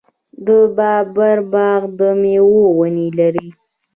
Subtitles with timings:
[0.45, 0.47] د
[0.77, 3.47] بابر باغ د میوو ونې لري.